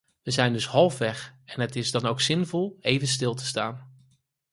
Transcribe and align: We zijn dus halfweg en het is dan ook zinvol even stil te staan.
We 0.23 0.31
zijn 0.31 0.53
dus 0.53 0.67
halfweg 0.67 1.33
en 1.45 1.61
het 1.61 1.75
is 1.75 1.91
dan 1.91 2.05
ook 2.05 2.21
zinvol 2.21 2.77
even 2.81 3.07
stil 3.07 3.33
te 3.33 3.45
staan. 3.45 3.91